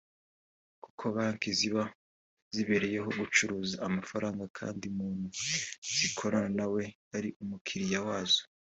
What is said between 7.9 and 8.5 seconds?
wazo